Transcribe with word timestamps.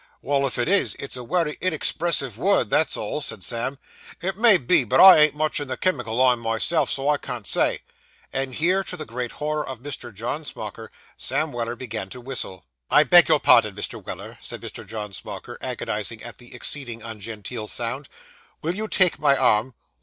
'Well, 0.23 0.47
if 0.47 0.57
it 0.57 0.67
is, 0.67 0.95
it's 0.97 1.15
a 1.15 1.23
wery 1.23 1.59
inexpressive 1.61 2.35
word, 2.39 2.71
that's 2.71 2.97
all,' 2.97 3.21
said 3.21 3.43
Sam. 3.43 3.77
'It 4.19 4.35
may 4.35 4.57
be, 4.57 4.83
but 4.83 4.99
I 4.99 5.19
ain't 5.19 5.35
much 5.35 5.59
in 5.59 5.67
the 5.67 5.77
chimical 5.77 6.15
line 6.15 6.39
myself, 6.39 6.89
so 6.89 7.07
I 7.07 7.17
can't 7.17 7.45
say.' 7.45 7.81
And 8.33 8.55
here, 8.55 8.83
to 8.85 8.97
the 8.97 9.05
great 9.05 9.33
horror 9.33 9.63
of 9.63 9.77
Mr. 9.81 10.11
John 10.11 10.43
Smauker, 10.43 10.89
Sam 11.17 11.51
Weller 11.51 11.75
began 11.75 12.09
to 12.09 12.19
whistle. 12.19 12.65
'I 12.89 13.03
beg 13.03 13.29
your 13.29 13.39
pardon, 13.39 13.75
Mr. 13.75 14.03
Weller,' 14.03 14.39
said 14.41 14.61
Mr. 14.61 14.83
John 14.87 15.13
Smauker, 15.13 15.59
agonised 15.61 16.13
at 16.23 16.39
the 16.39 16.55
exceeding 16.55 17.03
ungenteel 17.03 17.67
sound, 17.67 18.09
'will 18.63 18.73
you 18.73 18.87
take 18.87 19.19
my 19.19 19.37
arm? 19.37 19.75